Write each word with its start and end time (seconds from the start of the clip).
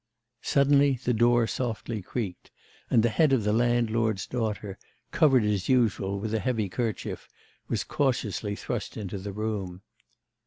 Suddenly 0.41 0.99
the 1.03 1.13
door 1.13 1.45
softly 1.45 2.01
creaked, 2.01 2.49
and 2.89 3.03
the 3.03 3.09
head 3.09 3.31
of 3.31 3.43
the 3.43 3.53
landlord's 3.53 4.25
daughter, 4.25 4.79
covered 5.11 5.43
as 5.43 5.69
usual 5.69 6.19
with 6.19 6.33
a 6.33 6.39
heavy 6.39 6.69
kerchief, 6.69 7.29
was 7.67 7.83
cautiously 7.83 8.55
thrust 8.55 8.97
into 8.97 9.19
the 9.19 9.31
room. 9.31 9.81